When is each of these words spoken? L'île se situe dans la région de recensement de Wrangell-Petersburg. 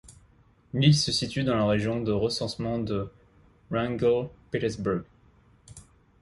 L'île 0.73 0.95
se 0.95 1.11
situe 1.11 1.43
dans 1.43 1.53
la 1.55 1.67
région 1.67 2.01
de 2.01 2.11
recensement 2.11 2.79
de 2.79 3.11
Wrangell-Petersburg. 3.69 5.03